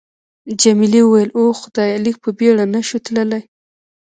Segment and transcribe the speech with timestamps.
[0.61, 3.43] جميلې وويل:: اوه خدایه، لږ په بېړه نه شو تللای؟